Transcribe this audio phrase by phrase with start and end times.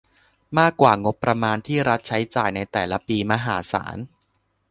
[0.59, 3.97] มากกว่างบประมาณที่รัฐใช้จ่ายในแต่ละปีมหาศาล